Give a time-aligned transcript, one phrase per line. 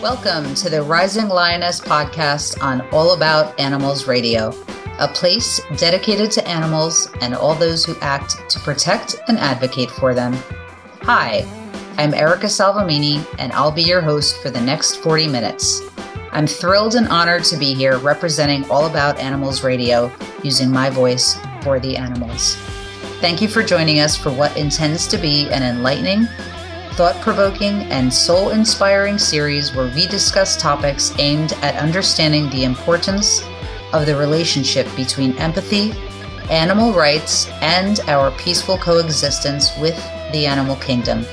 [0.00, 4.52] Welcome to the Rising Lioness podcast on All About Animals Radio,
[4.98, 10.14] a place dedicated to animals and all those who act to protect and advocate for
[10.14, 10.32] them.
[11.02, 11.46] Hi,
[11.98, 15.82] I'm Erica Salvemini, and I'll be your host for the next 40 minutes.
[16.32, 21.36] I'm thrilled and honored to be here representing All About Animals Radio, using my voice
[21.62, 22.56] for the animals.
[23.20, 26.26] Thank you for joining us for what intends to be an enlightening,
[26.92, 33.42] thought provoking, and soul inspiring series where we discuss topics aimed at understanding the importance
[33.96, 35.92] of the relationship between empathy,
[36.50, 39.96] animal rights, and our peaceful coexistence with
[40.32, 41.24] the animal kingdom.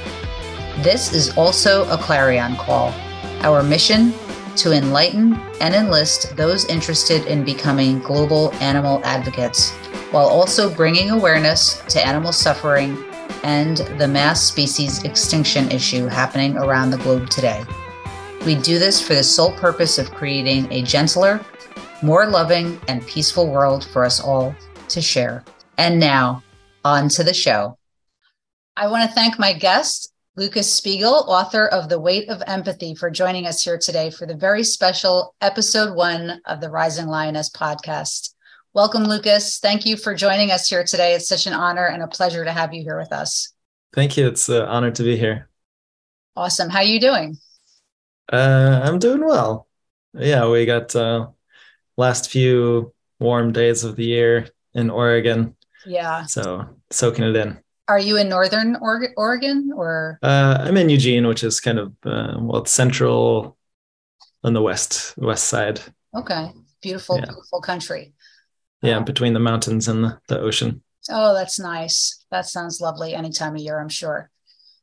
[0.80, 2.94] This is also a clarion call.
[3.42, 4.14] Our mission
[4.56, 9.72] to enlighten and enlist those interested in becoming global animal advocates,
[10.12, 13.04] while also bringing awareness to animal suffering
[13.44, 17.64] and the mass species extinction issue happening around the globe today.
[18.46, 21.44] We do this for the sole purpose of creating a gentler,
[22.04, 24.54] more loving, and peaceful world for us all
[24.90, 25.44] to share.
[25.78, 26.44] And now,
[26.84, 27.78] on to the show.
[28.76, 33.10] I want to thank my guest, Lucas Spiegel, author of The Weight of Empathy, for
[33.10, 38.34] joining us here today for the very special episode one of the Rising Lioness podcast.
[38.74, 39.60] Welcome, Lucas.
[39.60, 41.14] Thank you for joining us here today.
[41.14, 43.54] It's such an honor and a pleasure to have you here with us.
[43.94, 44.28] Thank you.
[44.28, 45.48] It's an honor to be here.
[46.36, 46.70] Awesome.
[46.70, 47.38] How are you doing?
[48.32, 49.68] Uh, I'm doing well.
[50.16, 51.28] Yeah, we got uh,
[51.98, 55.56] last few warm days of the year in Oregon.
[55.86, 56.26] Yeah.
[56.26, 57.60] So soaking it in.
[57.88, 58.78] Are you in northern
[59.18, 60.20] Oregon or?
[60.24, 63.58] Uh, I'm in Eugene, which is kind of uh, well, it's central
[64.44, 65.82] on the west west side.
[66.16, 66.52] Okay,
[66.82, 67.26] beautiful, yeah.
[67.26, 68.14] beautiful country.
[68.82, 70.82] Yeah, between the mountains and the, the ocean.
[71.10, 72.24] Oh, that's nice.
[72.32, 74.30] That sounds lovely any time of year, I'm sure.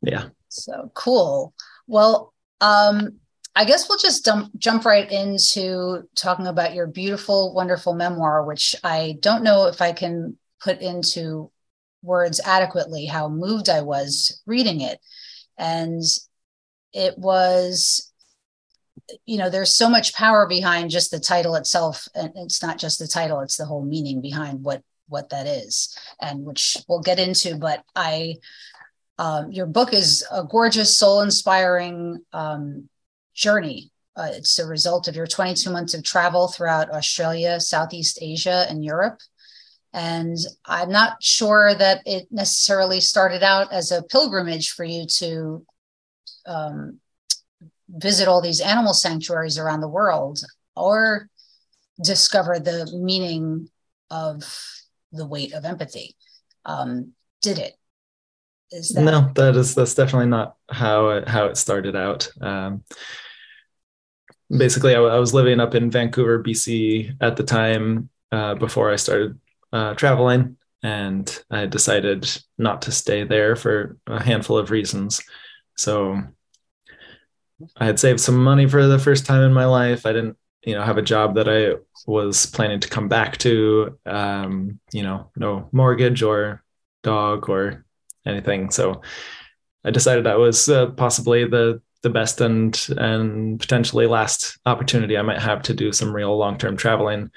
[0.02, 0.28] Yeah.
[0.48, 1.54] So cool.
[1.86, 3.19] Well, um,
[3.60, 8.74] I guess we'll just dump, jump right into talking about your beautiful, wonderful memoir, which
[8.82, 11.50] I don't know if I can put into
[12.02, 14.98] words adequately how moved I was reading it.
[15.58, 16.02] And
[16.94, 18.10] it was
[19.26, 22.98] you know there's so much power behind just the title itself and it's not just
[22.98, 27.18] the title it's the whole meaning behind what what that is and which we'll get
[27.18, 28.36] into but i
[29.18, 32.88] um, your book is a gorgeous soul inspiring um,
[33.34, 38.66] journey uh, it's a result of your 22 months of travel throughout australia southeast asia
[38.68, 39.18] and europe
[39.92, 40.36] and
[40.66, 45.64] i'm not sure that it necessarily started out as a pilgrimage for you to
[46.46, 47.00] um,
[47.88, 50.38] visit all these animal sanctuaries around the world
[50.76, 51.28] or
[52.02, 53.68] discover the meaning
[54.10, 54.42] of
[55.12, 56.16] the weight of empathy.
[56.64, 57.12] Um,
[57.42, 57.74] did it?
[58.72, 59.30] Is that no?
[59.34, 62.30] That is that's definitely not how it, how it started out.
[62.40, 62.84] Um,
[64.48, 68.96] basically, I, I, was living up in Vancouver, BC at the time uh, before I
[68.96, 69.38] started
[69.72, 75.20] uh, traveling, and I decided not to stay there for a handful of reasons.
[75.76, 76.20] So
[77.76, 80.06] I had saved some money for the first time in my life.
[80.06, 83.98] I didn't, you know, have a job that I was planning to come back to.
[84.06, 86.62] Um, you know, no mortgage or
[87.02, 87.84] dog or
[88.26, 88.70] anything.
[88.70, 89.02] So
[89.84, 95.22] I decided that was uh, possibly the the best and and potentially last opportunity I
[95.22, 97.30] might have to do some real long term traveling.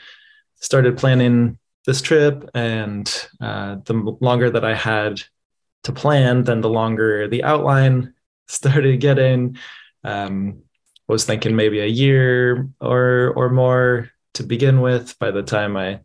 [0.55, 5.21] Started planning this trip, and uh, the longer that I had
[5.83, 8.13] to plan, then the longer the outline
[8.47, 9.57] started getting
[10.03, 10.63] um,
[11.07, 15.17] was thinking maybe a year or or more to begin with.
[15.19, 15.99] By the time I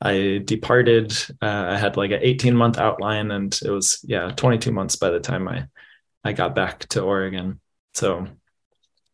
[0.00, 4.72] I departed, uh, I had like an 18 month outline, and it was yeah 22
[4.72, 5.66] months by the time I
[6.24, 7.60] I got back to Oregon.
[7.94, 8.26] So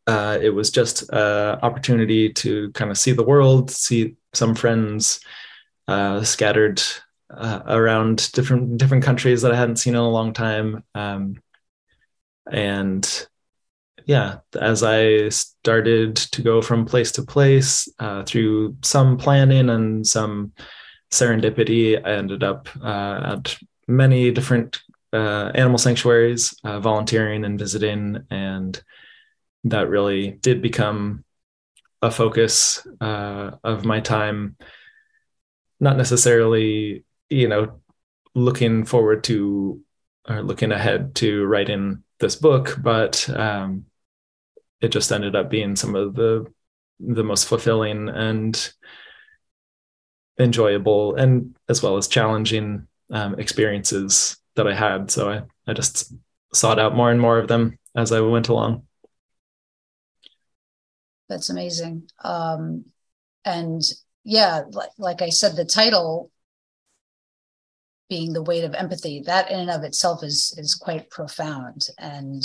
[0.07, 5.21] uh, it was just an opportunity to kind of see the world, see some friends
[5.89, 6.83] uh, scattered
[7.31, 11.37] uh, around different different countries that I hadn't seen in a long time, um,
[12.51, 13.29] and
[14.07, 20.07] yeah, as I started to go from place to place uh, through some planning and
[20.07, 20.53] some
[21.11, 23.57] serendipity, I ended up uh, at
[23.87, 24.81] many different
[25.13, 28.81] uh, animal sanctuaries, uh, volunteering and visiting, and
[29.65, 31.25] that really did become
[32.03, 34.57] a focus uh, of my time.
[35.81, 37.81] Not necessarily you know,
[38.35, 39.81] looking forward to
[40.29, 43.87] or looking ahead to writing this book, but um,
[44.81, 46.47] it just ended up being some of the
[46.99, 48.73] the most fulfilling and
[50.39, 55.11] enjoyable and as well as challenging um, experiences that I had.
[55.11, 56.13] So I, I just
[56.53, 58.87] sought out more and more of them as I went along.
[61.29, 62.09] That's amazing.
[62.23, 62.87] Um,
[63.45, 63.83] and
[64.25, 66.31] yeah, like, like I said, the title
[68.09, 71.87] being the weight of empathy, that in and of itself is is quite profound.
[71.97, 72.43] And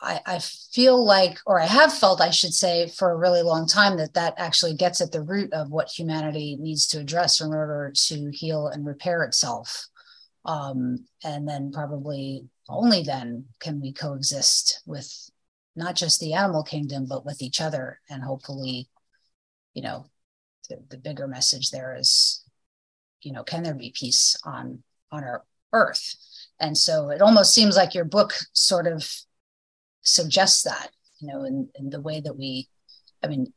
[0.00, 3.66] I, I feel like, or I have felt, I should say, for a really long
[3.66, 7.48] time, that that actually gets at the root of what humanity needs to address in
[7.52, 9.86] order to heal and repair itself.
[10.44, 15.30] Um, and then probably only then can we coexist with
[15.76, 18.00] not just the animal kingdom, but with each other.
[18.10, 18.88] And hopefully,
[19.72, 20.06] you know,
[20.68, 22.44] the, the bigger message there is,
[23.22, 26.14] you know, can there be peace on on our earth?
[26.60, 29.08] And so it almost seems like your book sort of
[30.04, 32.68] suggests that, you know, in, in the way that we,
[33.22, 33.52] I mean,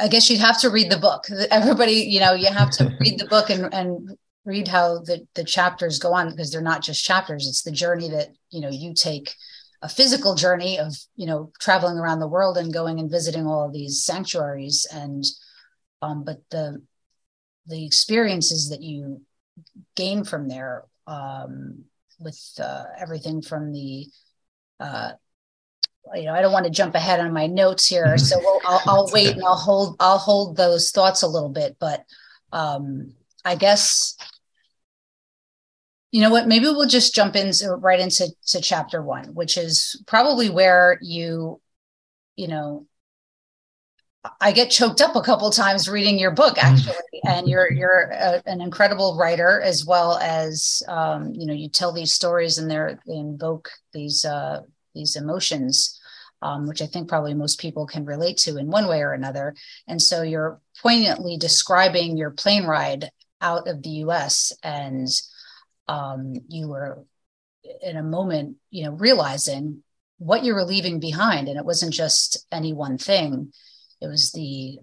[0.00, 1.24] I guess you'd have to read the book.
[1.50, 5.44] Everybody, you know, you have to read the book and, and read how the, the
[5.44, 7.46] chapters go on because they're not just chapters.
[7.46, 9.34] It's the journey that, you know, you take
[9.82, 13.64] a physical journey of you know traveling around the world and going and visiting all
[13.64, 15.24] of these sanctuaries and
[16.02, 16.82] um, but the
[17.66, 19.22] the experiences that you
[19.94, 21.84] gain from there um,
[22.18, 24.06] with uh, everything from the
[24.80, 25.12] uh,
[26.14, 28.82] you know i don't want to jump ahead on my notes here so we'll, I'll,
[28.86, 32.04] I'll wait and i'll hold i'll hold those thoughts a little bit but
[32.52, 34.16] um, i guess
[36.10, 40.02] you know what maybe we'll just jump in right into to chapter one which is
[40.06, 41.60] probably where you
[42.36, 42.86] you know
[44.40, 46.62] i get choked up a couple times reading your book mm.
[46.62, 51.68] actually and you're you're a, an incredible writer as well as um, you know you
[51.68, 54.60] tell these stories and they're they invoke these uh,
[54.94, 56.00] these emotions
[56.42, 59.54] um, which i think probably most people can relate to in one way or another
[59.86, 63.10] and so you're poignantly describing your plane ride
[63.40, 65.08] out of the us and
[65.88, 67.04] um, you were
[67.82, 69.82] in a moment, you know, realizing
[70.18, 71.48] what you were leaving behind.
[71.48, 73.52] And it wasn't just any one thing.
[74.00, 74.78] It was the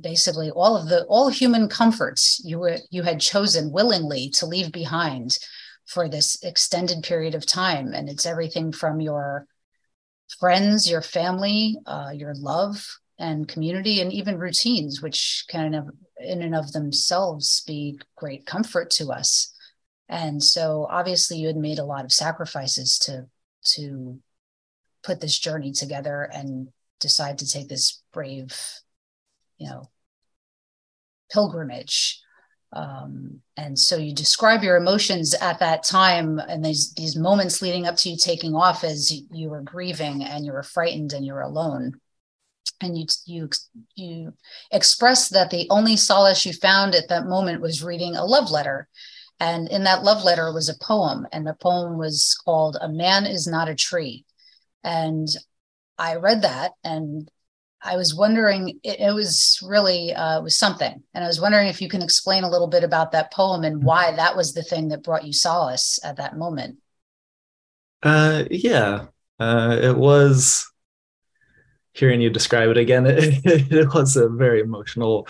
[0.00, 4.72] basically all of the all human comforts you were you had chosen willingly to leave
[4.72, 5.38] behind
[5.86, 7.94] for this extended period of time.
[7.94, 9.46] And it's everything from your
[10.38, 12.84] friends, your family, uh, your love
[13.18, 15.88] and community, and even routines, which kind of
[16.18, 19.54] in and of themselves be great comfort to us
[20.08, 23.26] and so obviously you had made a lot of sacrifices to
[23.62, 24.18] to
[25.02, 26.68] put this journey together and
[27.00, 28.54] decide to take this brave
[29.58, 29.88] you know
[31.30, 32.20] pilgrimage.
[32.72, 37.86] Um, and so you describe your emotions at that time and these these moments leading
[37.86, 41.24] up to you taking off as you, you were grieving and you were frightened and
[41.24, 41.98] you're alone.
[42.80, 43.48] And you you
[43.94, 44.34] you
[44.70, 48.88] express that the only solace you found at that moment was reading a love letter.
[49.40, 53.24] And in that love letter was a poem, and the poem was called A Man
[53.24, 54.24] Is Not a Tree.
[54.82, 55.28] And
[55.98, 57.30] I read that and
[57.82, 61.02] I was wondering, it, it was really uh, was something.
[61.14, 63.82] And I was wondering if you can explain a little bit about that poem and
[63.82, 66.78] why that was the thing that brought you solace at that moment.
[68.02, 69.06] Uh, yeah,
[69.38, 70.70] uh, it was
[71.92, 73.06] hearing you describe it again.
[73.06, 73.40] It,
[73.72, 75.28] it was a very emotional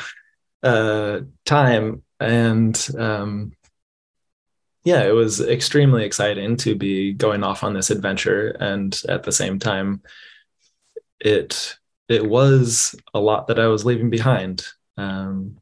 [0.63, 2.03] uh, time.
[2.21, 3.53] And um,
[4.85, 9.33] yeah, it was extremely exciting to be going off on this adventure, and at the
[9.33, 10.03] same time,
[11.21, 11.77] it
[12.09, 15.59] it was a lot that I was leaving behind, um,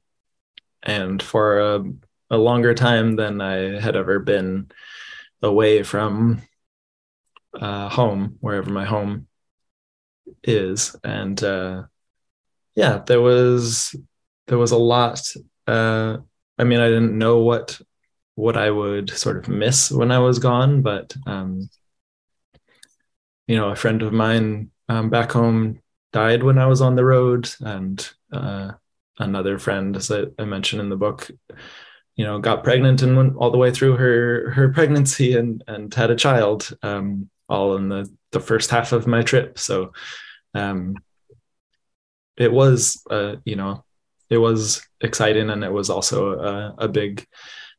[0.82, 1.84] and for a,
[2.30, 4.70] a longer time than I had ever been
[5.42, 6.42] away from
[7.54, 9.26] uh, home, wherever my home
[10.44, 11.84] is, and uh,
[12.75, 13.94] yeah, there was
[14.46, 15.20] there was a lot.
[15.66, 16.18] Uh,
[16.58, 17.80] I mean, I didn't know what
[18.36, 20.82] what I would sort of miss when I was gone.
[20.82, 21.68] But um,
[23.48, 25.81] you know, a friend of mine um, back home
[26.12, 28.73] died when I was on the road, and uh,
[29.19, 31.31] another friend, as I, I, mentioned in the book,
[32.16, 35.93] you know, got pregnant and went all the way through her her pregnancy and and
[35.93, 39.59] had a child, um, all in the the first half of my trip.
[39.59, 39.93] So
[40.55, 40.97] um,
[42.37, 43.85] it was, uh, you know,
[44.31, 47.26] it was exciting, and it was also a, a big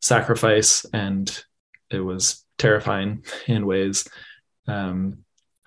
[0.02, 1.44] sacrifice and
[1.90, 4.08] it was terrifying in ways
[4.68, 5.20] um,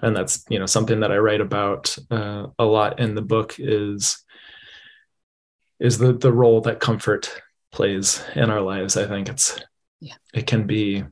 [0.03, 3.57] and that's you know something that i write about uh, a lot in the book
[3.59, 4.25] is
[5.81, 7.43] is the the role that comfort
[7.73, 8.97] plays in our lives.
[8.97, 9.59] I think it's
[10.01, 10.15] yeah.
[10.35, 11.03] it can be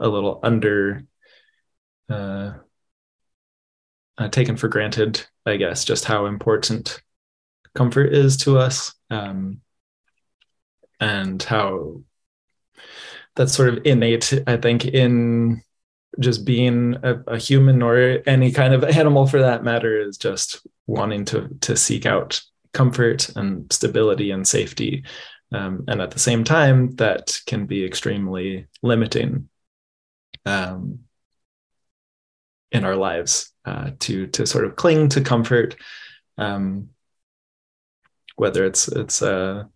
[0.00, 1.04] a little under
[2.10, 2.54] uh,
[4.18, 7.00] uh, taken for granted, I guess, just how important
[7.74, 9.60] comfort is to us, um,
[11.00, 12.02] and how
[13.36, 14.42] that's sort of innate.
[14.46, 15.62] I think in
[16.20, 20.66] just being a, a, human or any kind of animal for that matter is just
[20.86, 22.40] wanting to to seek out
[22.72, 25.04] comfort and stability and safety
[25.52, 29.48] um, and at the same time that can be extremely limiting
[30.46, 31.00] um,
[32.72, 35.76] in our lives uh, to to sort of cling to comfort
[36.36, 36.88] um,
[38.36, 39.68] whether it's it's a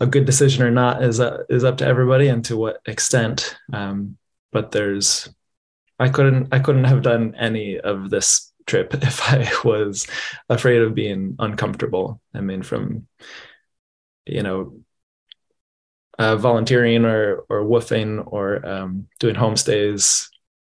[0.00, 3.56] a good decision or not is uh, is up to everybody and to what extent
[3.72, 4.17] um,
[4.52, 5.28] but there's
[5.98, 10.06] I couldn't I couldn't have done any of this trip if I was
[10.48, 12.20] afraid of being uncomfortable.
[12.34, 13.06] I mean, from
[14.26, 14.80] you know,
[16.18, 20.28] uh, volunteering or or woofing or um, doing homestays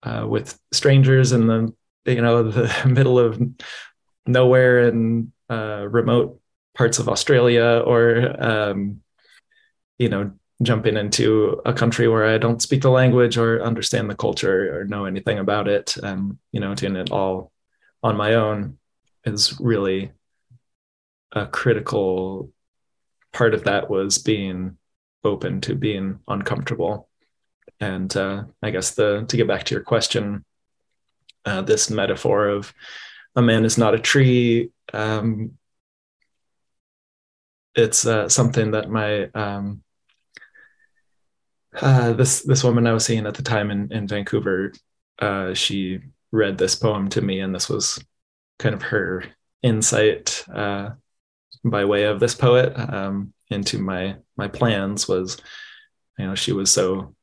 [0.04, 1.74] uh, with strangers in the
[2.06, 3.42] you know the middle of
[4.26, 6.40] nowhere in uh, remote
[6.76, 9.02] parts of Australia or um,
[9.98, 10.32] you know
[10.62, 14.86] jumping into a country where I don't speak the language or understand the culture or
[14.86, 17.52] know anything about it, and you know, doing it all
[18.02, 18.78] on my own
[19.26, 20.12] is really
[21.32, 22.52] a critical
[23.32, 24.78] part of that was being
[25.24, 27.10] open to being uncomfortable.
[27.80, 30.46] And uh, I guess the to get back to your question,
[31.46, 32.74] uh, this metaphor of
[33.36, 34.72] a man is not a tree.
[34.94, 35.58] Um,
[37.76, 39.82] it's uh, something that my um,
[41.82, 44.74] uh, this this woman I was seeing at the time in in Vancouver,
[45.20, 46.00] uh, she
[46.32, 48.04] read this poem to me, and this was
[48.60, 49.24] kind of her
[49.62, 50.92] insight uh,
[51.64, 55.08] by way of this poet um, into my my plans.
[55.08, 55.38] Was
[56.18, 57.16] you know she was so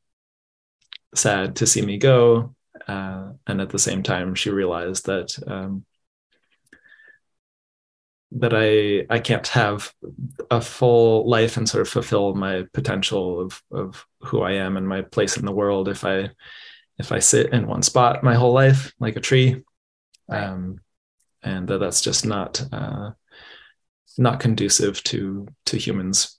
[1.14, 2.54] sad to see me go,
[2.88, 5.84] uh, and at the same time she realized that um,
[8.32, 9.92] that I I can't have
[10.50, 14.86] a full life and sort of fulfill my potential of of who I am and
[14.86, 16.30] my place in the world if I
[16.98, 19.62] if I sit in one spot my whole life like a tree,
[20.28, 20.80] um,
[21.42, 23.10] and that that's just not uh,
[24.18, 26.38] not conducive to to humans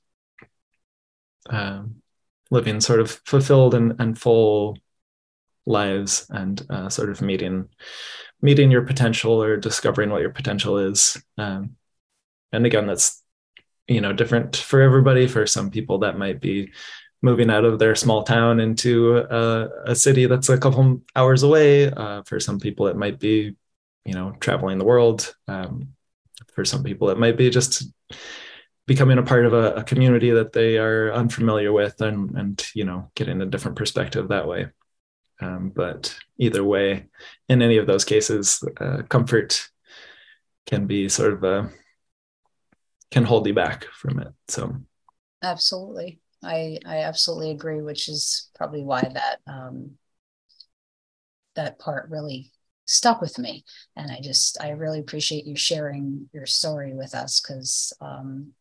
[1.49, 2.01] um,
[2.49, 4.77] living sort of fulfilled and, and full
[5.65, 7.67] lives and uh, sort of meeting
[8.41, 11.21] meeting your potential or discovering what your potential is.
[11.37, 11.75] Um,
[12.51, 13.21] and again that's
[13.87, 15.27] you know different for everybody.
[15.27, 16.71] For some people that might be
[17.21, 21.91] moving out of their small town into a, a city that's a couple hours away.
[21.91, 23.55] Uh, for some people it might be
[24.05, 25.35] you know traveling the world.
[25.47, 25.93] Um,
[26.53, 27.83] for some people it might be just
[28.87, 32.83] becoming a part of a, a, community that they are unfamiliar with and and you
[32.83, 34.67] know getting a different perspective that way.
[35.39, 37.07] Um, but either way
[37.49, 39.69] in any of those cases uh, comfort
[40.67, 41.71] can be sort of a
[43.11, 44.33] can hold you back from it.
[44.47, 44.75] So
[45.43, 46.19] absolutely.
[46.43, 49.91] I I absolutely agree, which is probably why that um
[51.55, 52.51] that part really
[52.85, 53.63] stuck with me.
[53.95, 58.53] And I just I really appreciate you sharing your story with us because um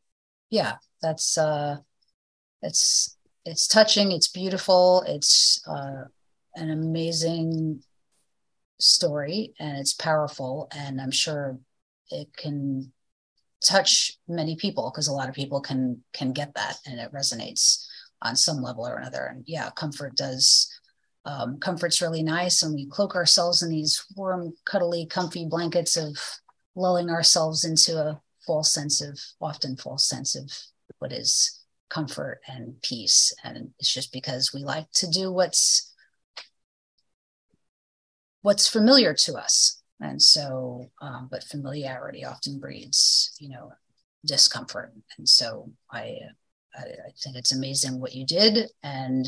[0.51, 1.79] yeah, that's uh
[2.63, 6.05] it's it's touching, it's beautiful, it's uh
[6.57, 7.83] an amazing
[8.79, 11.59] story and it's powerful and I'm sure
[12.11, 12.93] it can
[13.65, 17.87] touch many people because a lot of people can can get that and it resonates
[18.23, 19.25] on some level or another.
[19.25, 20.71] And yeah comfort does
[21.25, 26.17] um, comfort's really nice and we cloak ourselves in these warm cuddly comfy blankets of
[26.75, 30.51] lulling ourselves into a false sense of often false sense of
[30.99, 33.35] what is comfort and peace.
[33.45, 35.93] And it's just because we like to do what's
[38.43, 43.73] what's familiar to us and so um, but familiarity often breeds you know
[44.25, 44.93] discomfort.
[45.19, 46.19] And so I,
[46.75, 48.71] I i think it's amazing what you did.
[48.83, 49.27] And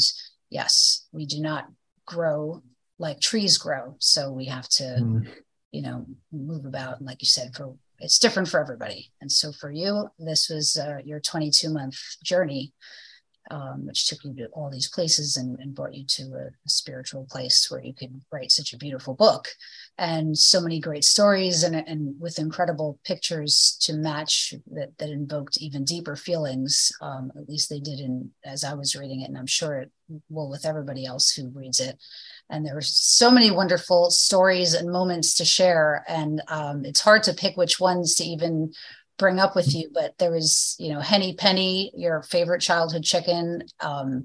[0.50, 1.68] yes we do not
[2.06, 2.62] grow
[2.98, 3.96] like trees grow.
[3.98, 5.28] So we have to mm.
[5.70, 6.98] you know move about.
[6.98, 9.12] And like you said for it's different for everybody.
[9.20, 12.72] And so for you this was uh, your 22 month journey
[13.50, 16.68] um, which took you to all these places and, and brought you to a, a,
[16.68, 19.48] spiritual place where you could write such a beautiful book
[19.98, 25.58] and so many great stories and, and with incredible pictures to match that, that invoked
[25.58, 26.90] even deeper feelings.
[27.00, 29.90] Um, at least they did in as I was reading it, and I'm sure it
[30.28, 31.98] will with everybody else who reads it.
[32.48, 37.22] And there were so many wonderful stories and moments to share, and um, it's hard
[37.24, 38.72] to pick which ones to even
[39.18, 43.62] bring up with you, but there was, you know, Henny Penny, your favorite childhood chicken.
[43.80, 44.24] Um,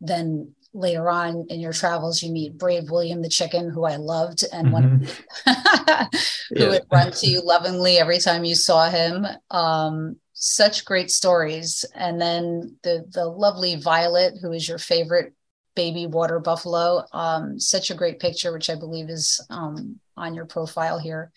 [0.00, 4.44] then later on in your travels, you meet Brave William the chicken, who I loved,
[4.52, 4.72] and mm-hmm.
[4.72, 5.08] one
[6.50, 6.68] who yeah.
[6.68, 9.26] would run to you lovingly every time you saw him.
[9.50, 11.84] Um, such great stories.
[11.94, 15.34] And then the the lovely Violet, who is your favorite
[15.74, 17.04] baby water buffalo.
[17.12, 21.32] Um, such a great picture, which I believe is um, on your profile here.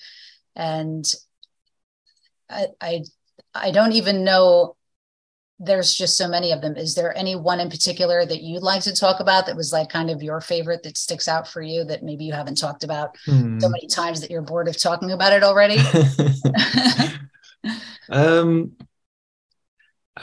[0.56, 1.06] And
[2.50, 3.04] I, I,
[3.54, 4.76] I don't even know.
[5.58, 6.76] There's just so many of them.
[6.76, 9.90] Is there any one in particular that you'd like to talk about that was like
[9.90, 13.16] kind of your favorite that sticks out for you that maybe you haven't talked about
[13.26, 13.60] hmm.
[13.60, 15.78] so many times that you're bored of talking about it already?
[18.10, 18.74] um,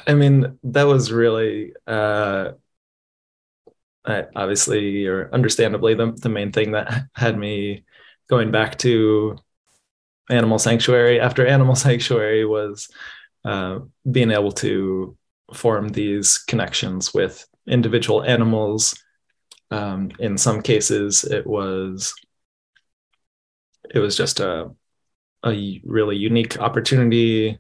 [0.06, 2.52] I mean, that was really uh,
[4.04, 7.84] I, obviously or understandably the, the main thing that had me
[8.28, 9.36] going back to
[10.30, 12.88] animal sanctuary after animal sanctuary was
[13.44, 15.16] uh, being able to
[15.52, 18.98] form these connections with individual animals
[19.70, 22.14] um, in some cases it was
[23.94, 24.70] it was just a,
[25.44, 27.58] a really unique opportunity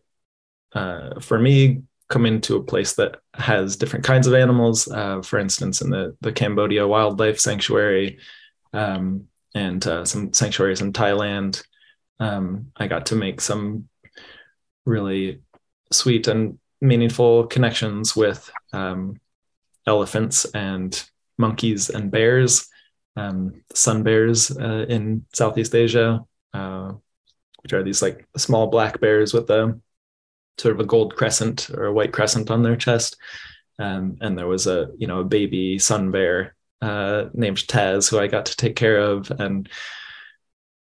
[0.74, 1.82] uh, for me
[2.12, 4.86] come into a place that has different kinds of animals.
[4.86, 8.18] Uh, for instance, in the the Cambodia Wildlife Sanctuary
[8.74, 11.64] um, and uh, some sanctuaries in Thailand,
[12.20, 13.88] um, I got to make some
[14.84, 15.40] really
[15.90, 19.20] sweet and meaningful connections with um,
[19.86, 21.08] elephants and
[21.38, 22.68] monkeys and bears,
[23.16, 26.92] um, sun bears uh, in Southeast Asia, uh,
[27.62, 29.78] which are these like small black bears with a
[30.58, 33.16] sort of a gold crescent or a white crescent on their chest.
[33.78, 38.18] Um, and there was a you know a baby sun bear uh, named Taz who
[38.18, 39.68] I got to take care of, and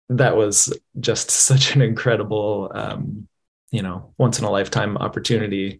[0.09, 3.27] that was just such an incredible um,
[3.73, 5.79] you know once in a lifetime opportunity,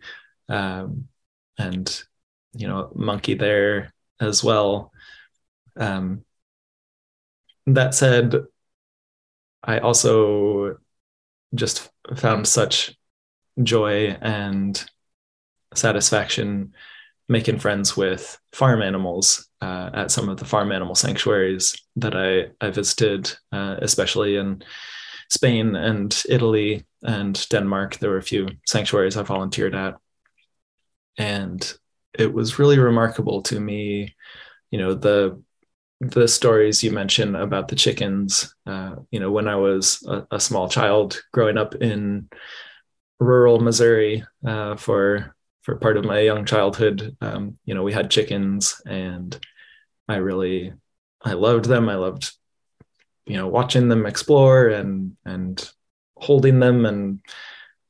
[0.50, 1.08] um,
[1.58, 2.04] and
[2.54, 4.92] you know monkey there as well.
[5.78, 6.26] Um,
[7.68, 8.36] that said,
[9.64, 10.78] I also
[11.56, 12.98] just found such
[13.62, 14.84] joy and
[15.76, 16.74] satisfaction
[17.30, 22.48] making friends with farm animals uh, at some of the farm animal sanctuaries that I,
[22.60, 24.64] I visited, uh, especially in
[25.30, 27.98] Spain and Italy and Denmark.
[27.98, 29.96] There were a few sanctuaries I volunteered at.
[31.18, 31.74] And
[32.18, 34.16] it was really remarkable to me,
[34.72, 35.42] you know, the
[36.00, 38.54] the stories you mentioned about the chickens.
[38.66, 42.30] Uh, you know, when I was a, a small child growing up in
[43.20, 47.16] rural Missouri uh, for for part of my young childhood.
[47.22, 49.38] Um, you know, we had chickens, and
[50.08, 50.74] I really
[51.24, 51.90] I loved them.
[51.90, 52.32] I loved
[53.26, 55.72] you know watching them explore and and
[56.24, 57.20] holding them and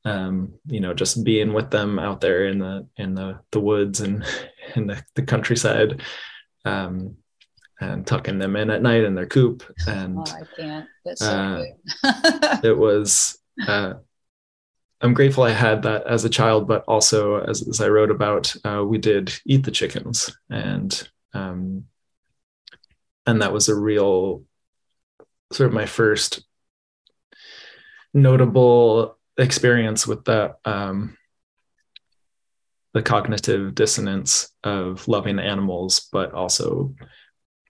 [0.04, 4.00] um, you know just being with them out there in the in the the woods
[4.00, 4.24] and
[4.74, 6.02] in the, the countryside.
[6.64, 7.16] Um,
[7.80, 10.86] and tucking them in at night in their coop and oh, I can't.
[11.04, 11.64] That's so
[12.04, 13.94] uh, it was uh,
[15.04, 18.56] I'm grateful I had that as a child, but also as, as I wrote about,
[18.64, 21.84] uh, we did eat the chickens, and um,
[23.26, 24.44] and that was a real
[25.52, 26.44] sort of my first
[28.14, 31.16] notable experience with that um,
[32.94, 36.94] the cognitive dissonance of loving animals, but also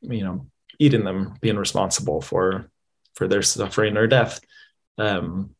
[0.02, 0.46] you know
[0.78, 2.70] eating them, being responsible for
[3.14, 4.40] for their suffering or death.
[4.98, 5.54] Um,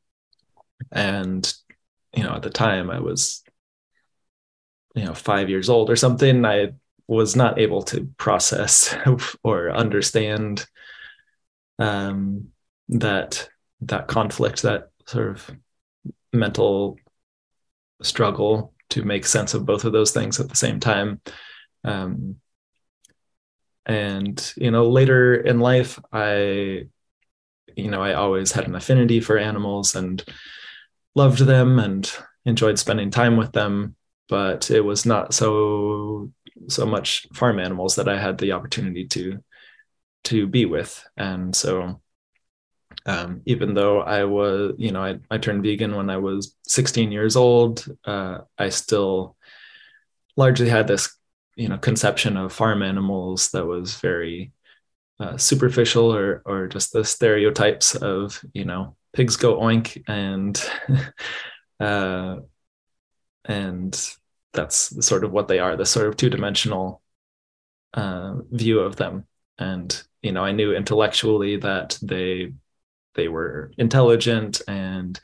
[0.92, 1.52] and
[2.14, 3.42] you know, at the time I was,
[4.94, 6.44] you know, five years old or something.
[6.44, 6.72] I
[7.06, 8.94] was not able to process
[9.42, 10.66] or understand
[11.78, 12.48] um,
[12.88, 13.48] that
[13.82, 15.50] that conflict, that sort of
[16.32, 16.96] mental
[18.02, 21.20] struggle to make sense of both of those things at the same time.
[21.84, 22.37] Um,
[23.87, 26.87] and you know, later in life, I,
[27.76, 30.24] you know, I always had an affinity for animals and
[31.14, 32.10] loved them and
[32.44, 33.96] enjoyed spending time with them
[34.28, 36.30] but it was not so
[36.68, 39.38] so much farm animals that i had the opportunity to
[40.22, 42.00] to be with and so
[43.06, 47.12] um, even though i was you know I, I turned vegan when i was 16
[47.12, 49.36] years old uh, i still
[50.36, 51.16] largely had this
[51.56, 54.52] you know conception of farm animals that was very
[55.20, 60.64] uh, superficial or or just the stereotypes of you know pigs go oink and
[61.80, 62.36] uh,
[63.44, 64.16] and
[64.52, 67.00] that's sort of what they are the sort of two-dimensional
[67.94, 69.26] uh, view of them.
[69.58, 72.52] And you know i knew intellectually that they
[73.14, 75.18] they were intelligent and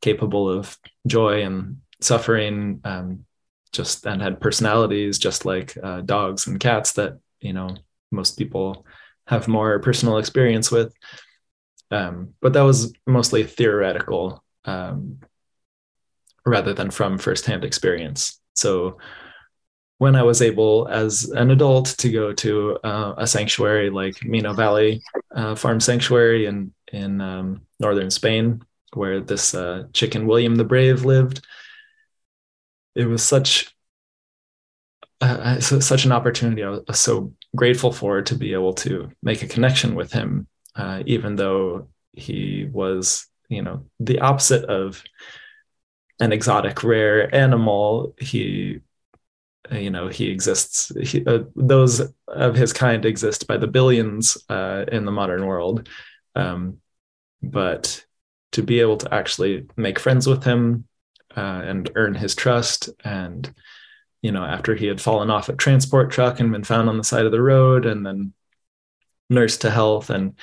[0.00, 0.76] capable of
[1.06, 3.24] joy and suffering, um,
[3.72, 7.76] just and had personalities just like uh, dogs and cats that you know
[8.10, 8.84] most people
[9.26, 10.92] have more personal experience with.
[11.90, 15.20] Um, but that was mostly theoretical um,
[16.44, 18.40] rather than from firsthand experience.
[18.54, 18.98] So
[20.00, 24.54] when I was able, as an adult, to go to uh, a sanctuary like Mino
[24.54, 25.02] Valley
[25.36, 28.62] uh, Farm Sanctuary in in um, northern Spain,
[28.94, 31.46] where this uh, chicken William the Brave lived,
[32.94, 33.76] it was such
[35.20, 36.64] uh, such an opportunity.
[36.64, 41.02] I was so grateful for to be able to make a connection with him, uh,
[41.04, 45.04] even though he was, you know, the opposite of
[46.20, 48.14] an exotic rare animal.
[48.18, 48.80] He,
[49.72, 50.92] you know, he exists.
[51.02, 55.88] He, uh, those of his kind exist by the billions uh, in the modern world,
[56.34, 56.78] um,
[57.42, 58.04] but
[58.52, 60.86] to be able to actually make friends with him
[61.36, 63.52] uh, and earn his trust and
[64.22, 67.04] you know, after he had fallen off a transport truck and been found on the
[67.04, 68.32] side of the road and then
[69.28, 70.10] nursed to health.
[70.10, 70.34] And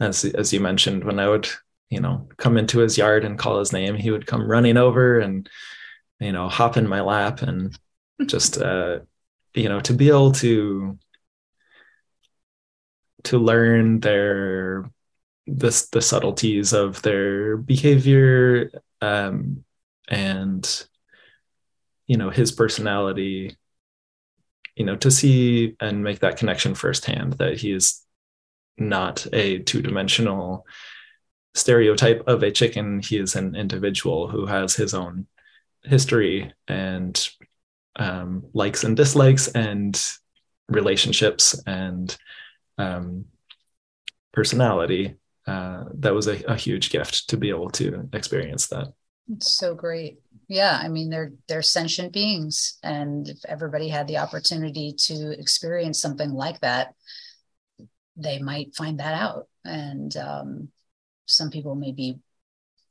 [0.00, 1.48] as, as you mentioned, when I would,
[1.90, 5.20] you know, come into his yard and call his name, he would come running over
[5.20, 5.48] and,
[6.20, 7.78] you know, hop in my lap and
[8.26, 9.00] just, uh,
[9.54, 10.98] you know, to be able to,
[13.24, 14.90] to learn their,
[15.46, 19.64] this, the subtleties of their behavior, um,
[20.08, 20.86] and
[22.06, 23.54] you know his personality
[24.74, 28.02] you know to see and make that connection firsthand that he is
[28.78, 30.64] not a two-dimensional
[31.54, 33.00] stereotype of a chicken.
[33.00, 35.26] He is an individual who has his own
[35.82, 37.28] history and
[37.98, 40.00] um, likes and dislikes and
[40.68, 42.16] relationships and
[42.78, 43.24] um,
[44.32, 48.92] personality uh, that was a, a huge gift to be able to experience that.
[49.30, 50.18] It's so great.
[50.48, 56.00] Yeah i mean they're they're sentient beings and if everybody had the opportunity to experience
[56.00, 56.94] something like that
[58.18, 59.46] they might find that out.
[59.64, 60.68] And um,
[61.26, 62.18] some people maybe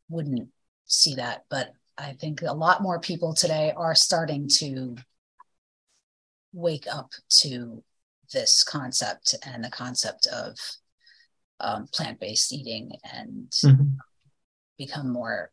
[0.10, 0.50] wouldn't
[0.86, 4.95] see that but i think a lot more people today are starting to
[6.53, 7.83] wake up to
[8.33, 10.57] this concept and the concept of
[11.60, 13.83] um, plant-based eating and mm-hmm.
[14.77, 15.51] become more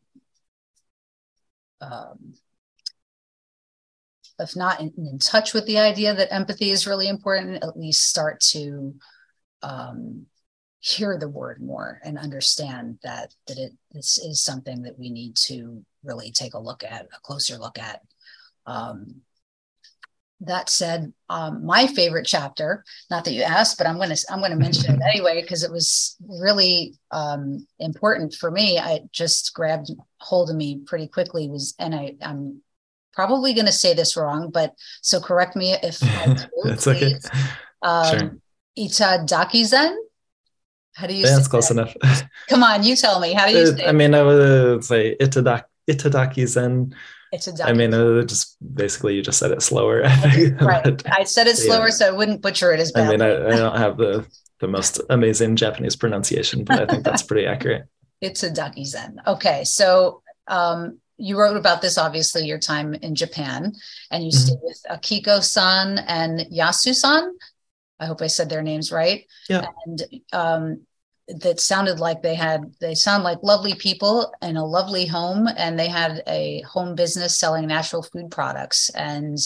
[1.81, 2.35] um,
[4.39, 8.07] if not in, in, touch with the idea that empathy is really important, at least
[8.07, 8.95] start to
[9.61, 10.25] um,
[10.79, 15.35] hear the word more and understand that that it this is something that we need
[15.35, 18.01] to really take a look at, a closer look at.
[18.65, 19.21] Um,
[20.41, 24.39] that said, um, my favorite chapter, not that you asked, but I'm going to I'm
[24.39, 28.77] going to mention it anyway because it was really um, important for me.
[28.77, 31.47] I just grabbed hold of me pretty quickly.
[31.49, 32.61] Was and I I'm
[33.13, 36.43] probably going to say this wrong, but so correct me if I do.
[36.63, 37.15] That's okay.
[37.81, 38.37] Um, sure.
[38.77, 39.95] Itadakizen.
[40.95, 41.25] How do you?
[41.25, 41.75] That's close that?
[41.75, 42.23] enough.
[42.49, 43.33] Come on, you tell me.
[43.33, 43.75] How do you?
[43.85, 46.93] I mean, I would say Itadaki Itadakizen
[47.35, 50.01] it's I mean, uh, just basically you just said it slower.
[50.61, 51.03] right.
[51.11, 51.91] I said it slower yeah.
[51.91, 53.07] so I wouldn't butcher it as bad.
[53.07, 54.25] I mean, I, I, don't have the
[54.59, 57.87] the most amazing Japanese pronunciation, but I think that's pretty accurate.
[58.21, 59.21] Ducky zen.
[59.27, 63.73] Okay, so um, you wrote about this obviously your time in Japan,
[64.09, 64.39] and you mm-hmm.
[64.39, 67.35] stayed with Akiko-san and Yasu-san.
[67.99, 69.25] I hope I said their names right.
[69.49, 69.65] Yeah.
[69.85, 70.81] And um,
[71.27, 75.77] that sounded like they had they sound like lovely people and a lovely home and
[75.77, 78.89] they had a home business selling natural food products.
[78.89, 79.37] And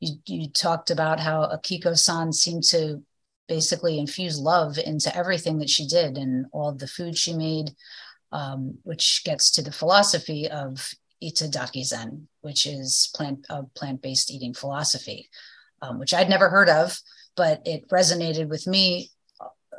[0.00, 3.02] you, you talked about how akiko-san seemed to
[3.46, 7.70] basically infuse love into everything that she did and all the food she made
[8.32, 14.54] um, which gets to the philosophy of itadaki zen which is plant uh, plant-based eating
[14.54, 15.28] philosophy
[15.82, 16.98] um, which i'd never heard of
[17.36, 19.10] but it resonated with me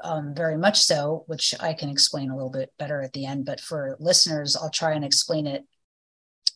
[0.03, 3.45] um, very much so, which I can explain a little bit better at the end.
[3.45, 5.63] But for listeners, I'll try and explain it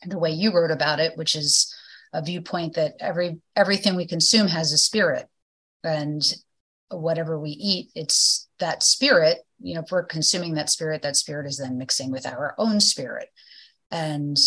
[0.06, 1.73] the way you wrote about it, which is
[2.13, 5.28] a viewpoint that every everything we consume has a spirit,
[5.84, 6.21] and
[6.89, 9.39] whatever we eat, it's that spirit.
[9.60, 12.80] You know, if we're consuming that spirit, that spirit is then mixing with our own
[12.80, 13.30] spirit,
[13.91, 14.38] and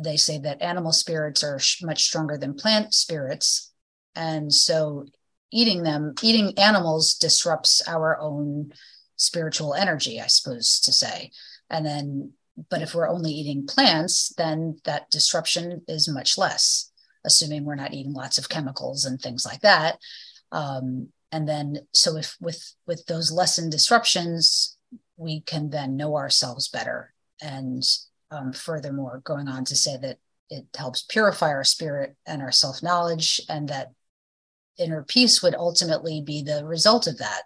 [0.00, 3.72] they say that animal spirits are much stronger than plant spirits
[4.16, 5.04] and so
[5.56, 8.72] eating them, eating animals disrupts our own
[9.16, 11.30] spiritual energy, I suppose to say.
[11.70, 12.32] And then,
[12.70, 16.90] but if we're only eating plants, then that disruption is much less,
[17.24, 19.98] assuming we're not eating lots of chemicals and things like that.
[20.52, 24.76] Um, and then, so if with with those lessened disruptions,
[25.16, 27.82] we can then know ourselves better and
[28.30, 32.82] um, furthermore, going on to say that it helps purify our spirit and our self
[32.82, 33.92] knowledge, and that
[34.78, 37.42] inner peace would ultimately be the result of that.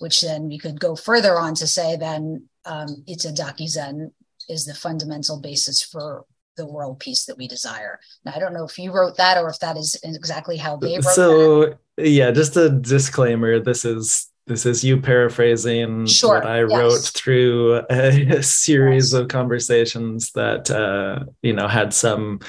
[0.00, 4.12] Which then we could go further on to say then um, Itadaki Zen
[4.48, 6.24] is the fundamental basis for
[6.56, 7.98] the world peace that we desire.
[8.24, 10.96] Now, I don't know if you wrote that or if that is exactly how they
[10.96, 11.78] wrote so, that.
[11.96, 13.58] yeah, just a disclaimer.
[13.60, 16.70] This is this is you paraphrasing sure, what I yes.
[16.70, 19.20] wrote through a, series yes.
[19.20, 22.40] of conversations that uh, you know had some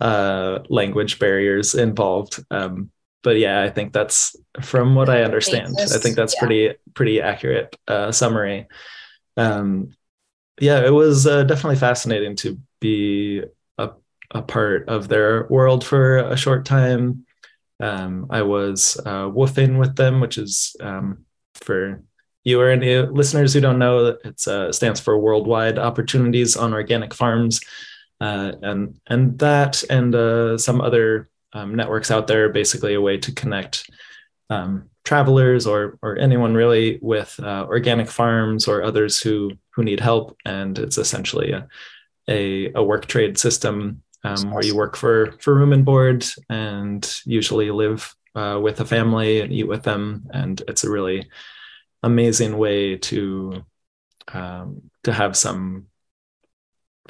[0.00, 2.44] uh, language barriers involved.
[2.50, 2.90] Um,
[3.22, 5.76] but yeah, I think that's from what I understand.
[5.80, 6.40] I think that's yeah.
[6.40, 8.66] pretty pretty accurate uh, summary.
[9.36, 9.96] Um,
[10.60, 13.42] yeah, it was uh, definitely fascinating to be
[13.78, 13.90] a,
[14.30, 17.24] a part of their world for a short time.
[17.80, 22.02] Um, I was uh, woofing with them, which is um, for
[22.44, 27.14] you or any listeners who don't know, it uh, stands for Worldwide Opportunities on Organic
[27.14, 27.60] Farms,
[28.20, 33.16] uh, and and that and uh, some other um, networks out there, basically a way
[33.18, 33.90] to connect
[34.50, 40.00] um, travelers or or anyone really with uh, organic farms or others who who need
[40.00, 41.66] help, and it's essentially a
[42.28, 47.20] a, a work trade system um, where you work for for room and board and
[47.24, 51.28] usually live uh, with a family and eat with them, and it's a really
[52.02, 53.64] amazing way to
[54.32, 55.86] um, to have some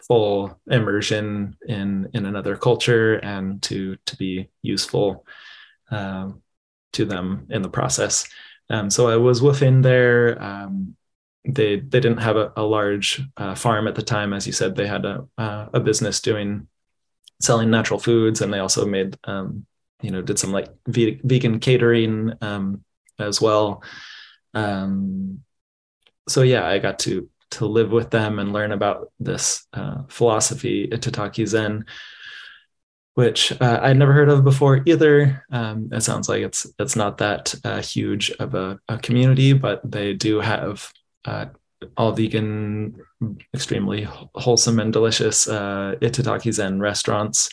[0.07, 5.27] full immersion in in another culture and to to be useful
[5.91, 6.43] um,
[6.93, 8.29] to them in the process.
[8.71, 10.41] Um, so I was within there.
[10.43, 10.97] Um,
[11.45, 14.75] they they didn't have a, a large uh, farm at the time, as you said.
[14.77, 16.69] They had a uh, a business doing
[17.41, 19.67] selling natural foods, and they also made um,
[20.03, 22.85] you know did some like ve- vegan catering um,
[23.19, 23.83] as well.
[24.55, 25.41] Um,
[26.29, 30.89] so yeah, I got to to live with them and learn about this uh, philosophy,
[30.89, 31.85] Itadaki Zen,
[33.15, 35.45] which uh, I'd never heard of before either.
[35.51, 39.81] Um, it sounds like it's it's not that uh, huge of a, a, community, but
[39.91, 40.93] they do have
[41.25, 41.47] uh,
[41.97, 42.97] all vegan,
[43.55, 47.49] extremely wholesome and delicious uh, Itadaki Zen restaurants.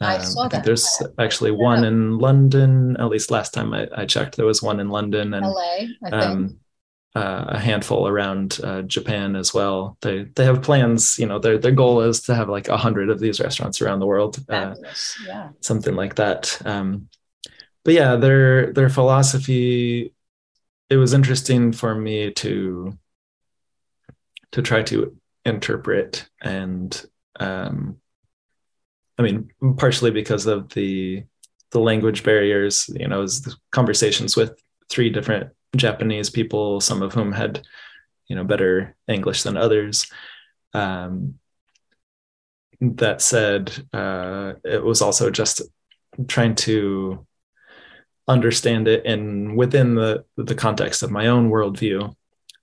[0.00, 0.64] I um, saw I that.
[0.64, 2.96] There's actually one in London.
[2.98, 5.60] At least last time I, I checked, there was one in London and LA.
[5.62, 6.14] I think.
[6.14, 6.60] Um,
[7.14, 9.96] uh, a handful around uh, Japan as well.
[10.00, 11.18] They they have plans.
[11.18, 14.00] You know, their their goal is to have like a hundred of these restaurants around
[14.00, 14.44] the world.
[14.48, 14.74] Uh,
[15.26, 16.60] yeah, something like that.
[16.66, 17.08] Um,
[17.84, 20.12] but yeah, their their philosophy.
[20.90, 22.98] It was interesting for me to
[24.52, 27.04] to try to interpret and
[27.40, 27.96] um,
[29.18, 31.24] I mean, partially because of the
[31.70, 32.90] the language barriers.
[32.94, 33.26] You know,
[33.70, 34.58] conversations with
[34.90, 37.66] three different Japanese people, some of whom had,
[38.28, 40.06] you know, better English than others.
[40.72, 41.38] Um,
[42.80, 45.62] that said, uh, it was also just
[46.28, 47.26] trying to
[48.26, 52.14] understand it in within the the context of my own worldview,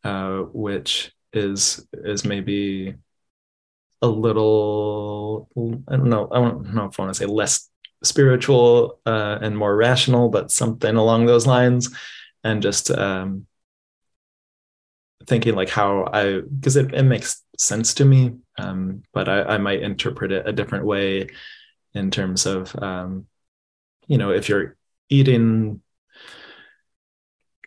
[0.03, 2.95] uh, which is is maybe
[4.01, 5.49] a little
[5.87, 7.69] I don't know I don't know if I want to say less
[8.03, 11.95] spiritual uh, and more rational, but something along those lines
[12.43, 13.45] and just um,
[15.27, 19.57] thinking like how I because it, it makes sense to me, um, but I, I
[19.57, 21.29] might interpret it a different way
[21.93, 23.27] in terms of um,
[24.07, 24.75] you know if you're
[25.09, 25.81] eating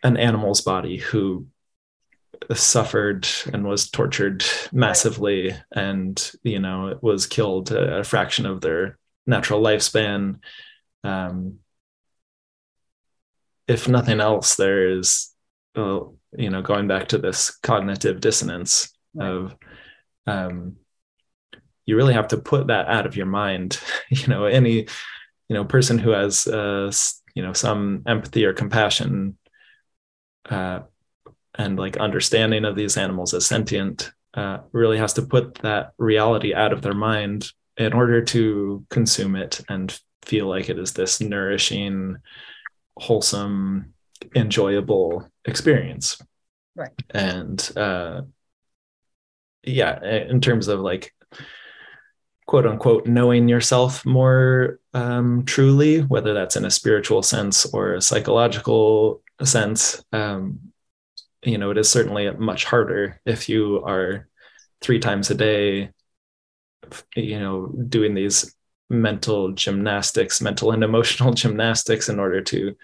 [0.03, 1.47] an animal's body who
[2.53, 9.61] suffered and was tortured massively and you know was killed a, fraction of their natural
[9.61, 10.39] lifespan
[11.03, 11.59] um,
[13.67, 15.33] if nothing else, there is,
[15.75, 19.55] well, you know, going back to this cognitive dissonance of,
[20.27, 20.77] um,
[21.85, 23.79] you really have to put that out of your mind.
[24.09, 24.87] you know, any,
[25.49, 26.91] you know, person who has, uh,
[27.35, 29.37] you know, some empathy or compassion,
[30.49, 30.81] uh,
[31.57, 36.53] and like understanding of these animals as sentient, uh, really has to put that reality
[36.53, 41.21] out of their mind in order to consume it and feel like it is this
[41.21, 42.17] nourishing
[42.97, 43.93] wholesome,
[44.35, 46.21] enjoyable experience.
[46.75, 46.91] Right.
[47.09, 48.21] And uh,
[49.63, 51.13] yeah, in terms of like
[52.45, 58.01] quote unquote knowing yourself more um, truly, whether that's in a spiritual sense or a
[58.01, 60.59] psychological sense, um,
[61.43, 64.27] you know, it is certainly much harder if you are
[64.81, 65.91] three times a day,
[67.15, 68.54] you know, doing these
[68.89, 72.75] mental gymnastics, mental and emotional gymnastics in order to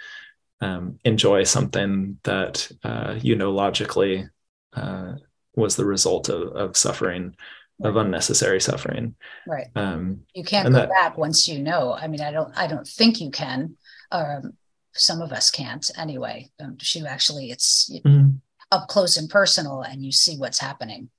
[0.62, 4.28] um, enjoy something that uh, you know logically
[4.74, 5.14] uh,
[5.56, 7.36] was the result of, of suffering.
[7.84, 9.16] of unnecessary suffering.
[9.48, 9.68] Right.
[9.76, 11.94] Um you can't go that- back once you know.
[11.94, 13.76] I mean i don't i don't think you can.
[14.12, 14.54] Um
[14.94, 16.52] some of us can't anyway.
[16.60, 18.40] Um, you actually it's mhm.
[18.72, 21.10] up close and personal and you see what's happening.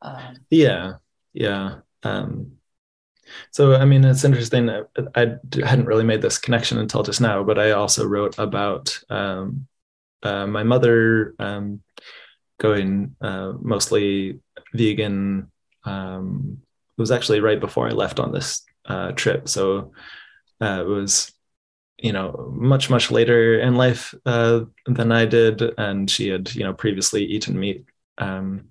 [0.00, 1.80] Um Yeah, yeah.
[2.04, 2.59] Um,
[3.50, 4.70] so, I mean, it's interesting.
[5.14, 9.66] I hadn't really made this connection until just now, but I also wrote about um,
[10.22, 11.82] uh, my mother um,
[12.58, 14.40] going uh, mostly
[14.74, 15.50] vegan.
[15.84, 16.58] Um,
[16.96, 19.92] it was actually right before I left on this uh, trip, so
[20.60, 21.32] uh, it was
[21.98, 26.64] you know much much later in life uh, than I did, and she had you
[26.64, 27.84] know previously eaten meat
[28.18, 28.68] um,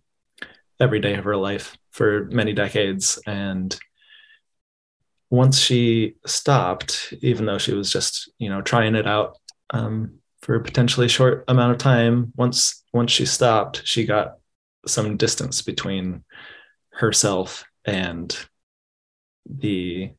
[0.79, 3.77] every day of her life for many decades, and
[5.29, 9.37] once she stopped, even though she was just you know trying it out
[9.71, 14.37] um, for a potentially short amount of time, once once she stopped, she got
[14.85, 16.23] some distance between
[16.91, 18.37] herself and
[19.45, 20.11] the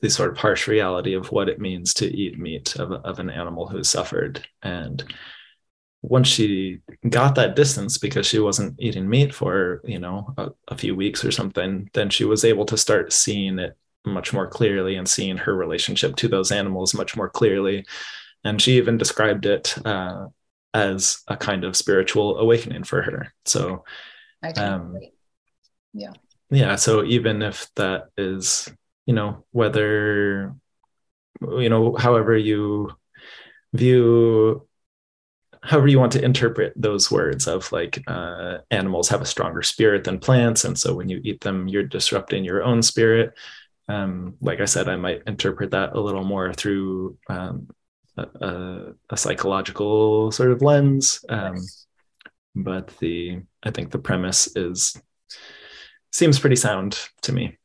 [0.00, 3.30] the sort of harsh reality of what it means to eat meat of, of an
[3.30, 4.46] animal who's suffered.
[4.62, 5.02] And
[6.02, 6.78] once she
[7.10, 11.24] got that distance because she wasn't eating meat for you know a, a few weeks
[11.24, 15.36] or something then she was able to start seeing it much more clearly and seeing
[15.36, 17.84] her relationship to those animals much more clearly.
[18.44, 20.28] And she even described it uh,
[20.72, 23.34] as a kind of spiritual awakening for her.
[23.44, 23.84] So
[24.56, 25.06] Um,
[25.92, 26.10] agree.
[26.50, 28.68] yeah so even if that is
[29.06, 30.54] you know whether
[31.42, 32.90] you know however you
[33.74, 34.67] view
[35.68, 40.04] however you want to interpret those words of like uh, animals have a stronger spirit
[40.04, 43.34] than plants and so when you eat them you're disrupting your own spirit.
[43.90, 47.68] Um, like i said i might interpret that a little more through um,
[48.18, 51.24] a, a, a psychological sort of lens.
[51.28, 51.56] Um,
[52.54, 55.00] but the i think the premise is
[56.12, 57.56] seems pretty sound to me.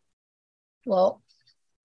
[0.85, 1.21] Well,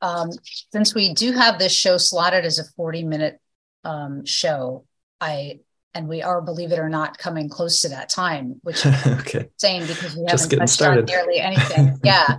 [0.03, 0.31] um,
[0.73, 3.41] since we do have this show slotted as a 40 minute
[3.85, 4.85] um, show,
[5.21, 5.61] I
[5.99, 9.49] and we are, believe it or not, coming close to that time, which is okay
[9.61, 11.01] insane because we Just haven't touched started.
[11.01, 11.99] on nearly anything.
[12.05, 12.37] yeah.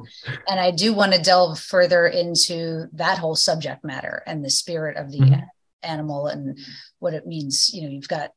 [0.48, 4.96] And I do want to delve further into that whole subject matter and the spirit
[4.96, 5.46] of the Mhm.
[5.84, 6.58] animal and
[7.00, 7.74] what it means.
[7.74, 8.32] You know, you've got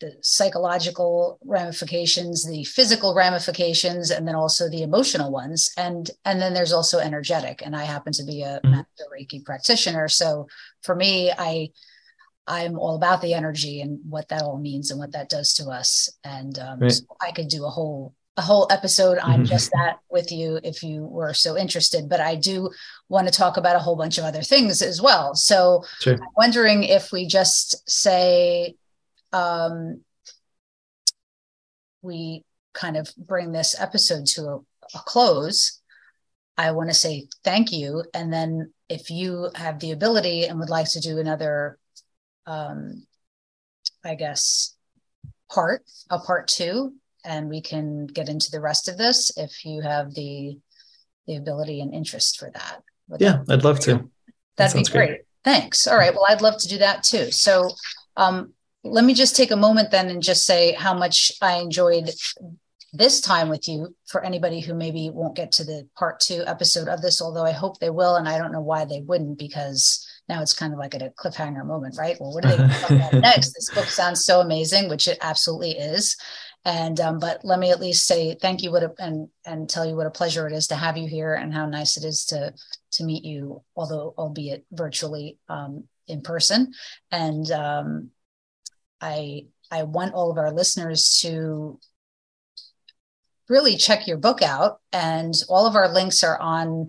[0.00, 5.70] the psychological ramifications, the physical ramifications, and then also the emotional ones.
[5.76, 7.62] And and then there's also energetic.
[7.64, 8.70] And I happen to be a Mhm.
[8.70, 10.08] master Reiki practitioner.
[10.08, 10.48] So
[10.82, 11.70] for me, I
[12.46, 15.70] I'm all about the energy and what that all means and what that does to
[15.70, 16.10] us.
[16.24, 16.92] And um, Right.
[16.92, 19.46] so I could do a whole a whole episode on Mhm.
[19.46, 22.08] just that with you if you were so interested.
[22.08, 22.68] But I do
[23.08, 25.36] want to talk about a whole bunch of other things as well.
[25.36, 28.74] So sure I'm wondering if we just say
[29.32, 30.00] um,
[32.02, 34.56] we kind of bring this episode to a,
[34.94, 35.80] a close.
[36.58, 38.04] I want to say thank you.
[38.12, 41.78] And then if you have the ability and would like to do another,
[42.46, 43.06] um,
[44.04, 44.76] I guess,
[45.50, 49.80] part, a part two, and we can get into the rest of this if you
[49.82, 50.58] have the
[51.26, 52.82] the ability and interest for that.
[53.08, 53.94] Would that yeah i'd love to
[54.56, 55.06] That That'd be great.
[55.08, 55.20] great.
[55.42, 55.86] Thanks.
[55.86, 56.12] All right.
[56.12, 57.30] Well, I'd love to do that too.
[57.30, 57.70] So
[58.16, 58.52] um,
[58.82, 62.10] let me just take a moment then and just say how much I enjoyed
[62.92, 66.88] this time with you for anybody who maybe won't get to the part two episode
[66.88, 68.16] of this, although I hope they will.
[68.16, 71.12] And I don't know why they wouldn't, because now it's kind of like at a
[71.18, 72.16] cliffhanger moment, right?
[72.18, 73.52] Well, what are they going to talk about next?
[73.52, 76.16] This book sounds so amazing, which it absolutely is.
[76.64, 79.84] And um, but let me at least say thank you, what a, and and tell
[79.84, 82.24] you what a pleasure it is to have you here, and how nice it is
[82.26, 82.54] to
[82.92, 86.72] to meet you, although albeit virtually um, in person.
[87.10, 88.10] And um,
[88.98, 91.78] I I want all of our listeners to
[93.50, 96.88] really check your book out, and all of our links are on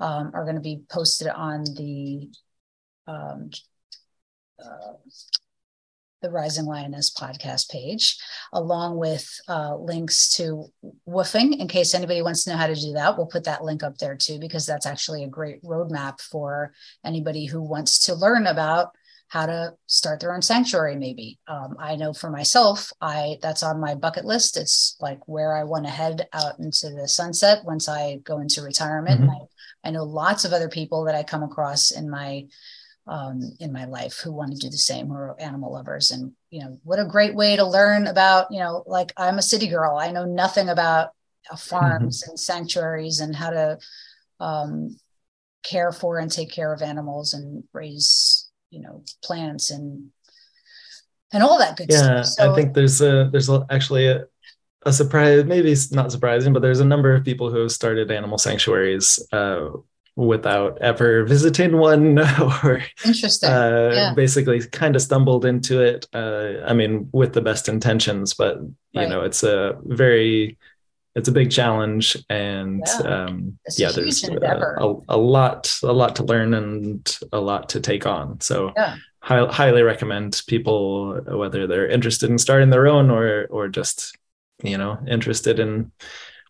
[0.00, 2.30] um, are going to be posted on the
[3.06, 3.50] um,
[4.62, 4.94] uh,
[6.22, 8.16] the Rising Lioness podcast page,
[8.52, 10.72] along with uh, links to
[11.06, 11.58] WWOOFing.
[11.58, 13.98] In case anybody wants to know how to do that, we'll put that link up
[13.98, 16.72] there too, because that's actually a great roadmap for
[17.04, 18.92] anybody who wants to learn about
[19.28, 20.96] how to start their own sanctuary.
[20.96, 24.56] Maybe um, I know for myself, I that's on my bucket list.
[24.56, 28.62] It's like where I want to head out into the sunset once I go into
[28.62, 29.22] retirement.
[29.22, 29.30] Mhm.
[29.30, 32.46] I, I know lots of other people that I come across in my
[33.06, 36.32] um, in my life who want to do the same who are animal lovers and
[36.50, 39.68] you know what a great way to learn about you know like i'm a city
[39.68, 39.96] girl.
[39.96, 41.10] I know nothing about
[41.50, 43.78] uh, farms and sanctuaries and how to
[44.40, 44.96] um,
[45.62, 50.10] care for and take care of animals and raise you know plants and
[51.32, 54.24] and all that good yeah stuff so i think there's a there's a, actually a,
[54.86, 58.38] a surprise, maybe not surprising, but there's a number of people who have started animal
[58.38, 59.68] sanctuaries uh,
[60.16, 62.18] without ever visiting one
[62.64, 64.14] or interesting uh, yeah.
[64.14, 69.00] basically kind of stumbled into it uh, i mean with the best intentions but you
[69.00, 69.08] right.
[69.08, 70.56] know it's a very
[71.16, 76.16] it's a big challenge and yeah, um, yeah there's a, a, a, lot a lot
[76.16, 78.96] to learn and a lot to take on so yeah.
[79.20, 84.16] hi- highly recommend people whether they're interested in starting their own or or just
[84.62, 85.90] you know interested in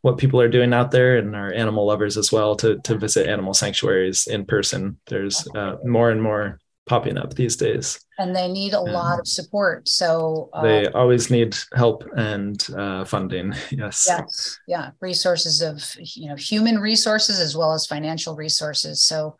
[0.05, 3.26] what people are doing out there and our animal lovers as well to to visit
[3.26, 4.98] animal sanctuaries in person.
[5.07, 9.18] There's uh, more and more popping up these days, and they need a um, lot
[9.18, 9.88] of support.
[9.88, 13.55] So uh, they always need help and uh, funding.
[13.70, 14.05] Yes.
[14.07, 14.59] Yes.
[14.68, 14.90] Yeah.
[15.00, 19.02] Resources of you know human resources as well as financial resources.
[19.02, 19.36] So.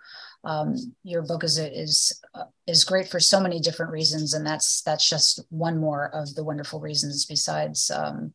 [0.47, 4.83] Um, your book is is uh, is great for so many different reasons, and that's
[4.83, 7.25] that's just one more of the wonderful reasons.
[7.25, 8.35] Besides um,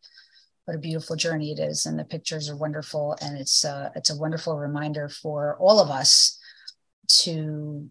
[0.69, 4.11] what a beautiful journey it is and the pictures are wonderful and it's uh, it's
[4.11, 6.37] a wonderful reminder for all of us
[7.07, 7.89] to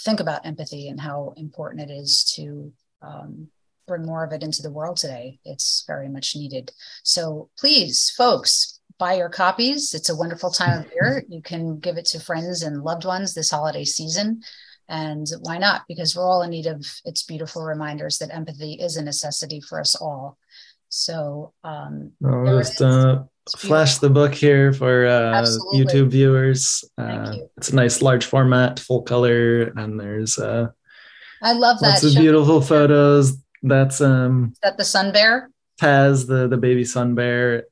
[0.00, 3.46] think about empathy and how important it is to um,
[3.86, 5.38] bring more of it into the world today.
[5.44, 6.72] It's very much needed.
[7.04, 9.94] So please folks buy your copies.
[9.94, 11.22] It's a wonderful time of year.
[11.28, 14.42] You can give it to friends and loved ones this holiday season.
[14.88, 15.82] And why not?
[15.86, 19.78] Because we're all in need of its beautiful reminders that empathy is a necessity for
[19.78, 20.39] us all
[20.90, 23.22] so um, I'll just uh,
[23.56, 26.84] flash the book here for uh, YouTube viewers.
[26.98, 30.68] Uh, it's a nice large format, full color, and there's uh,
[31.42, 31.88] I love that.
[31.88, 33.38] Lots of beautiful photos.
[33.62, 35.50] That's um Is that the sun bear.
[35.80, 37.64] Taz, the the baby sun bear.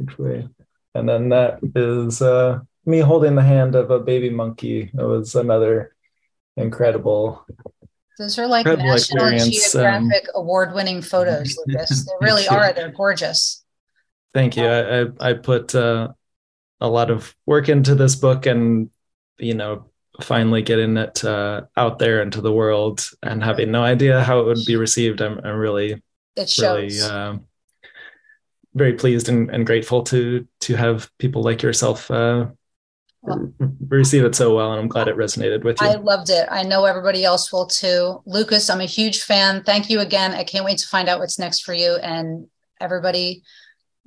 [0.00, 0.48] Actually.
[0.94, 4.90] And then that is uh, me holding the hand of a baby monkey.
[4.92, 5.94] It was another
[6.56, 7.46] incredible
[8.20, 12.06] those are like National um, Geographic um, award-winning photos, Lucas.
[12.20, 12.70] They really are.
[12.74, 13.64] They're gorgeous.
[14.34, 14.66] Thank you.
[14.66, 16.08] I I, I put uh,
[16.82, 18.90] a lot of work into this book, and
[19.38, 19.86] you know,
[20.20, 24.44] finally getting it uh, out there into the world, and having no idea how it
[24.44, 25.22] would be received.
[25.22, 26.02] I'm I'm really
[26.36, 27.00] it shows.
[27.00, 27.38] Really, uh,
[28.74, 32.10] very pleased and, and grateful to to have people like yourself
[33.22, 33.52] well,
[33.88, 35.86] receive it so well and i'm glad it resonated with you.
[35.86, 36.46] I loved it.
[36.50, 38.22] I know everybody else will too.
[38.26, 39.62] Lucas i'm a huge fan.
[39.62, 40.32] Thank you again.
[40.32, 41.96] I can't wait to find out what's next for you.
[41.96, 42.46] And
[42.80, 43.42] everybody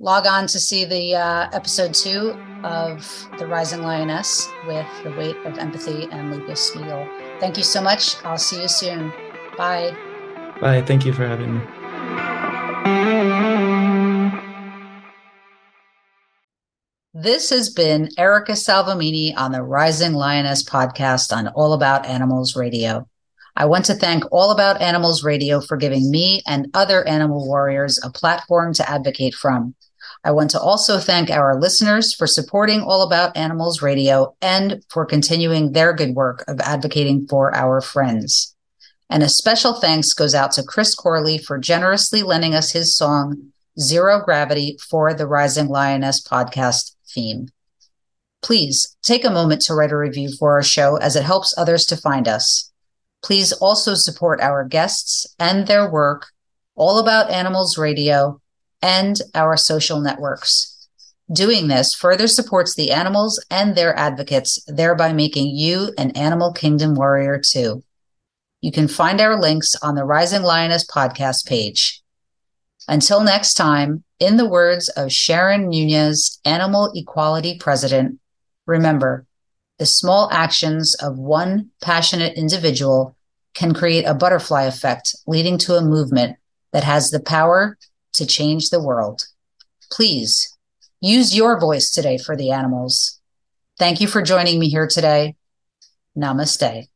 [0.00, 2.30] log on to see the uh, episode two
[2.64, 7.06] of the rising lioness with the weight of empathy and lucas spiegel
[7.44, 8.16] thank you so much.
[8.24, 9.12] I'll see you soon.
[9.58, 9.94] Bye.
[10.60, 10.82] Bye.
[10.82, 13.53] Thank you for having me
[17.16, 23.08] This has been Erica Salvemini on the Rising Lioness podcast on All About Animals Radio.
[23.54, 28.00] I want to thank All About Animals Radio for giving me and other animal warriors
[28.02, 29.76] a platform to advocate from.
[30.24, 35.06] I want to also thank our listeners for supporting All About Animals Radio and for
[35.06, 38.56] continuing their good work of advocating for our friends.
[39.08, 43.52] And a special thanks goes out to Chris Corley for generously lending us his song,
[43.78, 47.48] Zero Gravity, for the Rising Lioness podcast theme.
[48.42, 51.86] Please take a moment to write a review for our show as it helps others
[51.86, 52.70] to find us.
[53.22, 56.26] Please also support our guests and their work,
[56.74, 58.40] All About Animals Radio,
[58.82, 60.88] and our social networks.
[61.32, 66.94] Doing this further supports the animals and their advocates, thereby making you an animal kingdom
[66.94, 67.82] warrior too.
[68.60, 72.03] You can find our links on the Rising Lioness podcast page.
[72.86, 78.18] Until next time, in the words of Sharon Nunez, Animal Equality President,
[78.66, 79.26] remember
[79.78, 83.16] the small actions of one passionate individual
[83.54, 86.36] can create a butterfly effect, leading to a movement
[86.72, 87.78] that has the power
[88.12, 89.24] to change the world.
[89.90, 90.56] Please
[91.00, 93.20] use your voice today for the animals.
[93.78, 95.36] Thank you for joining me here today.
[96.16, 96.88] Namaste.